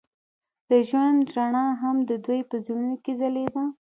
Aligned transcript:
د 0.69 0.71
ژوند 0.89 1.21
رڼا 1.35 1.65
هم 1.81 1.97
د 2.09 2.11
دوی 2.25 2.41
په 2.49 2.55
زړونو 2.65 2.93
کې 3.03 3.11
ځلېده. 3.19 3.63